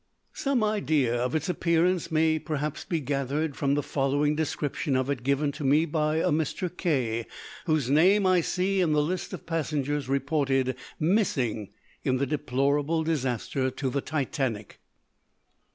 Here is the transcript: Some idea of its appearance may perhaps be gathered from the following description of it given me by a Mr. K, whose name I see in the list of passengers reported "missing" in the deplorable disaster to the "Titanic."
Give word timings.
Some 0.33 0.63
idea 0.63 1.13
of 1.15 1.35
its 1.35 1.47
appearance 1.47 2.09
may 2.11 2.39
perhaps 2.39 2.83
be 2.85 2.99
gathered 2.99 3.55
from 3.55 3.75
the 3.75 3.83
following 3.83 4.35
description 4.35 4.95
of 4.95 5.11
it 5.11 5.21
given 5.21 5.53
me 5.61 5.85
by 5.85 6.15
a 6.15 6.31
Mr. 6.31 6.75
K, 6.75 7.27
whose 7.67 7.87
name 7.87 8.25
I 8.25 8.41
see 8.41 8.81
in 8.81 8.93
the 8.93 9.03
list 9.03 9.31
of 9.31 9.45
passengers 9.45 10.09
reported 10.09 10.75
"missing" 10.99 11.69
in 12.03 12.17
the 12.17 12.25
deplorable 12.25 13.03
disaster 13.03 13.69
to 13.69 13.89
the 13.91 14.01
"Titanic." 14.01 14.79